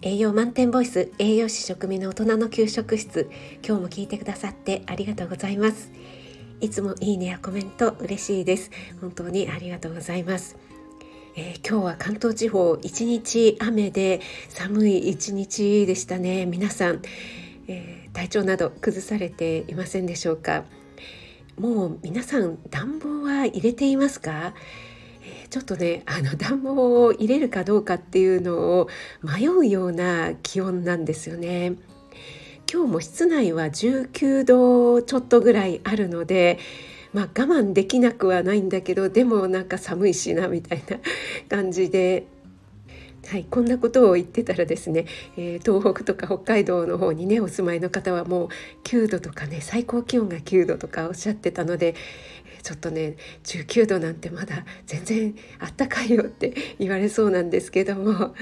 [0.00, 3.28] 栄養満点ボイス栄養士食味の大人の給食室。
[3.66, 5.90] 今日も聞いてくださってありがとうございます。
[6.60, 8.70] いつもいいねやコメント嬉しいです。
[9.00, 10.56] 本当にありがとうございます。
[11.34, 16.46] えー、今日は関東地方一日雨で寒い一日でしたね。
[16.46, 17.02] 皆さん、
[17.66, 20.64] えー、体調など崩されていませんでしょうか？
[21.58, 24.54] もう皆さん暖房は入れていますか？
[25.50, 28.88] ちょっとねあの暖房を入れるかどうかっていうのを
[29.22, 31.74] 迷うような気温なんですよね。
[32.70, 36.58] 今日も室内は19度ちょっとぐらいあるので、
[37.14, 40.98] まあ、我慢できなくはないんだけどでもなんか寒いしなみたいな
[41.48, 42.26] 感じで
[43.26, 45.04] はい、こんなことを言ってたらですね、
[45.36, 48.48] えー、東北とか北海道の方にねお住まいの方はもう
[48.84, 51.94] 9度とかね最高気温が9度とかおっしゃってたので
[52.68, 58.34] ちょっとね19度なんてまだ全然あったかいよって言われそうなんですけども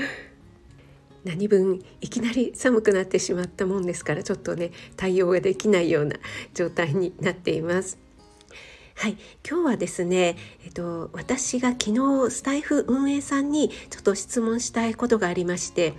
[1.22, 6.16] 何分いきなり寒くなってしまったもんですからちょっとね対応ができないような
[6.54, 8.05] 状態になっています。
[8.98, 15.92] はい、今日はですね、えっと、私が昨日スタイフ運営さんにちょっと質問したいことがありまして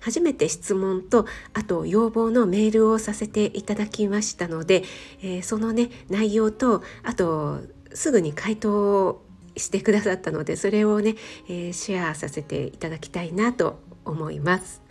[0.00, 4.82] 初めて質問とあと要望のメールをさせていただきましたので、
[5.22, 7.60] えー、そのね内容とあと
[7.92, 8.72] すぐに回答
[9.06, 9.22] を
[9.58, 11.16] してくださったのでそれをね、
[11.48, 14.87] えー、シェアさせていただきたいなと思います。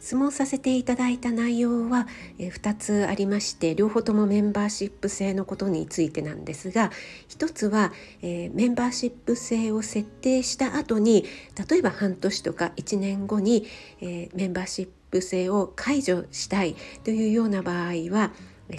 [0.00, 6.90] 質問させていただいた内容は、2つありまして両方ともメンバーシップ制のことについてなんですが
[7.28, 11.26] 1つは、メンバーシップ制を設定した後に
[11.70, 13.66] 例えば半年とか1年後に、
[14.00, 18.32] メンバーシップ制を解除したいというような場合は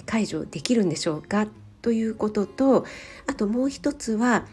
[0.06, 1.46] 解除できるんでしょうか？
[1.82, 2.84] ということと
[3.26, 4.46] あともう一つは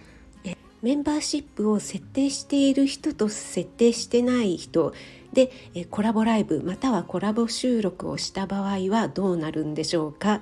[0.81, 4.94] メンバーシップを設定している人と設定してない人
[5.33, 5.52] で
[5.91, 10.41] コラボライブまたはコラボ収録をした場合はどうなるんでしょうか？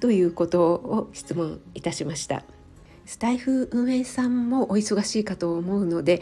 [0.00, 2.44] ということを質問いたしました。
[3.06, 6.20] スタイフ運営さんもお忙しいかと思うので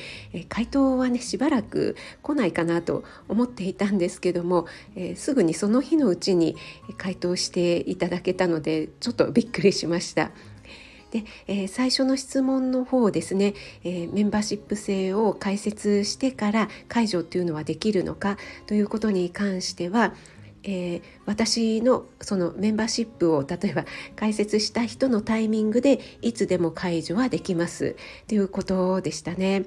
[0.50, 6.56] 回答はねしばらく来ないかなと思っていたんですけども、えー、すぐにその日のうちに
[6.98, 10.31] 回答していただけたのでちょっとびっくりしました。
[11.14, 13.54] で、えー、最初の質問の方ですね、
[13.84, 18.36] えー、メンバーシップ制を開設してから解除っていうのはできるのか
[18.66, 20.12] ということに関しては、
[20.64, 23.84] えー、私のそのメンバーシップを例えば
[24.16, 27.94] 開設した人のタイミングでいつでも解除はできます
[28.26, 29.66] ということでしたね。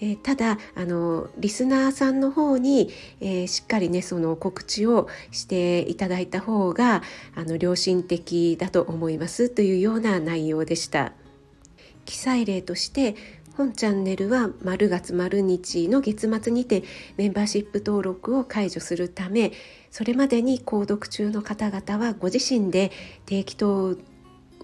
[0.00, 7.02] えー、ただあのリスナーさんの方に、えー、しっかりねその告知をしていただいた方が
[7.34, 11.12] あの良心的だと思いますというような内容でした。
[12.04, 13.16] 記載例として
[13.58, 16.84] 本チャンネルは丸月丸日の月末にて
[17.16, 19.50] メンバーシップ登録を解除するため
[19.90, 22.92] それまでに購読中の方々はご自身で
[23.26, 23.98] 定期登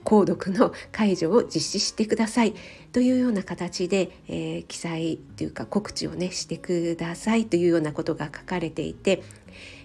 [0.04, 2.54] 購読の解除を実施してください
[2.92, 9.22] というような形で、えー、記載というか告知をねしてくださいというようなことが書かれていて、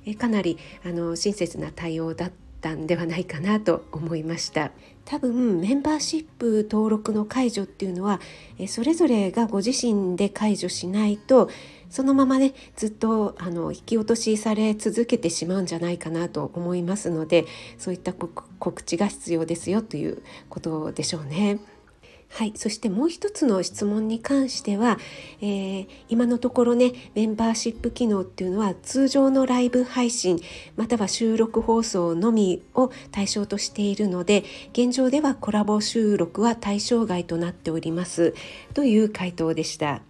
[0.06, 2.32] えー、かなりあの親切な対応だっ
[2.62, 4.72] たんではないかなと思いました
[5.06, 8.20] 多分メンバーシップ登録の解除っていうのは
[8.60, 11.50] えそれぞれがご自身で解除しないと
[11.90, 17.46] そのままねずっとあの引き落としされ続けてしまうんじゃないかなと思いますので
[17.78, 21.60] そういった告知が必要ですよということでしょうね。
[22.32, 25.00] はい、そしてもう一つの質問に関しては、
[25.42, 30.40] えー、今のところねメンバーシップ機能っていうのは通常のライブ配信
[30.78, 38.36] または収録放送のみを対象としているので現状ではコラボ収録は対象外となっております
[38.74, 40.09] という回答でした。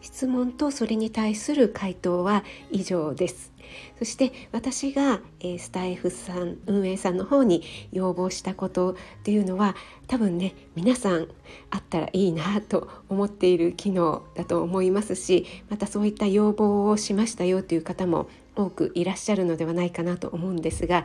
[0.00, 3.52] 質問とそれに対する回答は以上です。
[3.98, 7.62] そして私が、えスタイフさん運営さんの方に
[7.92, 11.28] 要望したことっていうのは多分ね皆さん
[11.70, 21.04] あったらいいなと思っている機能だと思いますしまたそういった要望をしましたよという方も多くいらっしゃるのではないかなと思うんですが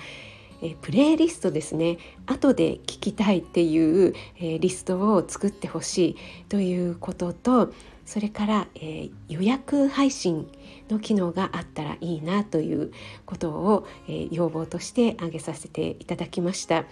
[0.61, 1.97] えプレイリストですね。
[2.25, 6.15] 後で聞きたいっていう、えリストを作ってほしい
[6.47, 7.73] ということと
[8.05, 10.47] それから、えー、予約配信
[10.89, 12.91] の機能があったらいいなという
[13.25, 16.85] ことを、えー、要望として挙げさせていただきました。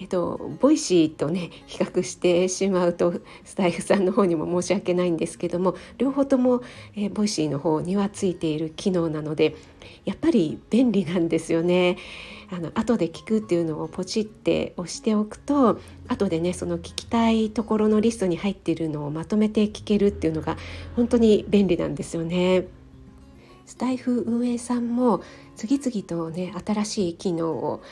[0.00, 6.62] えっと、 Voicy とね比較してしまうとスタエフさんの方にも申し訳ないんですけども両方とも、
[6.96, 9.56] えー、 Voicy の方にはついている機能なので
[10.06, 11.98] やっぱり便利なんですよね。
[12.52, 20.56] あの後で聞くっていうのをポチって押しておくと後でねその聞きたいところのリストに入っているのをまとめて聞けるっていうのが
[20.96, 22.66] 本当に便利なんですよね。
[23.66, 25.22] スタイフ運営さんも
[25.54, 27.82] 次々とね新しい機能を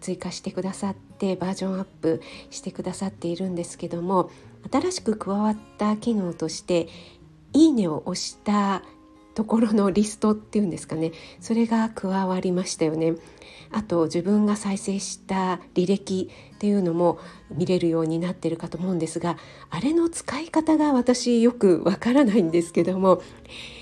[0.00, 4.30] 追加してくださってバージョンアップしてくださっているんですけども
[4.70, 6.86] 新しく加わった機能として
[7.52, 8.84] 「いいね」を押した
[9.34, 13.14] ところのリストっていうんですかねそれが加わりましたよね。
[13.72, 17.18] あと自分が再生した履歴っていうのも
[17.50, 19.36] 見れるようになってるかと思うんですが
[19.68, 23.20] あれの使い方が私よくわからないんですけども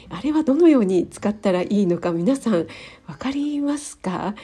[0.08, 2.68] あれはどのように使ったらいいのか皆さん分
[3.18, 4.34] かりますか？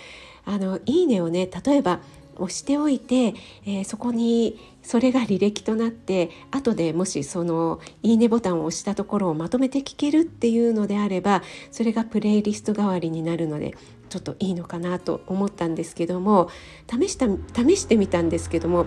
[0.45, 2.01] あのいいねをね例えば
[2.39, 13.75] 押しておいて、えー、そこにそれが履歴となって後でもしその「いいね」ボタンを押したところをまとめて聞けるっていうのであればそれがプレイリスト代わりになるので
[14.09, 16.49] ちょっといいのかなと思ったんですけども
[16.91, 18.87] 試した試してみたんですけども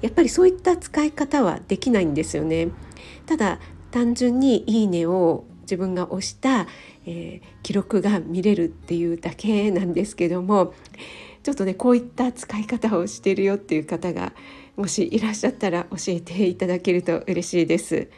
[0.00, 2.68] やっぱりそういった使い方はできないんですよね。
[3.26, 3.60] ただ
[3.90, 6.66] 単純に「いいね」を自分が押した、
[7.06, 10.74] えー、記録が見れるっていうだけなんですけども
[11.42, 14.32] ちょっとねこういった使い方をしてるよっていう方が
[14.76, 18.08] もしいらっしゃったら教えていただけると嬉しいです。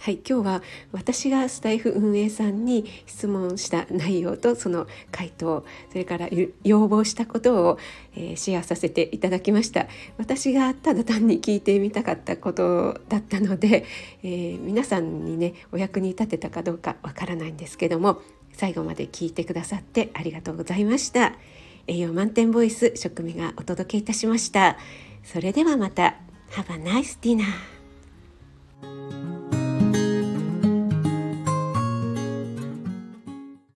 [0.00, 0.62] はい、今日は
[0.92, 6.28] 私がスタイフ運営さんに質問した内容とその回答それから
[6.64, 7.78] 要望したことを、
[8.16, 13.84] えー、シェアさせていただきました私がただ単に聞いてみたかったことだったので、
[14.22, 18.22] えー、皆さんにねお役に立てたかどうかわからないんですけども
[18.54, 21.34] 最後まで聞いてくださってありがとうございました
[21.90, 24.78] 栄養満点ボイス食味がお届けいたしました。
[25.24, 26.14] それではまた。
[26.52, 27.79] Have a nice dinner